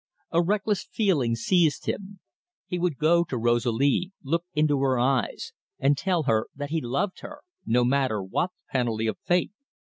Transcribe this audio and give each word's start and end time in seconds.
A 0.31 0.41
reckless 0.41 0.83
feeling 0.91 1.35
seized 1.35 1.85
him. 1.85 2.19
He 2.65 2.79
would 2.79 2.97
go 2.97 3.23
to 3.25 3.37
Rosalie, 3.37 4.11
look 4.23 4.45
into 4.55 4.79
her 4.79 4.97
eyes, 4.97 5.53
and 5.77 5.95
tell 5.95 6.23
her 6.23 6.47
that 6.55 6.71
he 6.71 6.81
loved 6.81 7.19
her, 7.19 7.41
no 7.67 7.85
matter 7.85 8.23
what 8.23 8.49
the 8.49 8.71
penalty 8.71 9.05
of 9.05 9.19
fate. 9.27 9.51